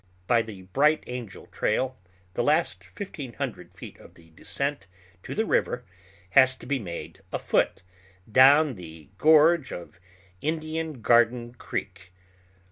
[0.25, 1.95] By the Bright Angel Trail
[2.33, 4.87] the last fifteen hundred feet of the descent
[5.21, 5.85] to the river
[6.31, 7.83] has to be made afoot
[8.31, 9.99] down the gorge of
[10.41, 12.11] Indian Garden Creek.